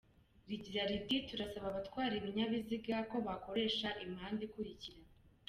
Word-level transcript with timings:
Rigira 0.49 0.83
riti 0.91 1.15
“Turasaba 1.27 1.67
abatwara 1.69 2.13
ibinyabiziga 2.19 2.95
ko 3.09 3.17
bakoresha 3.27 3.87
imihanda 4.03 4.41
ikurikira. 4.47 4.99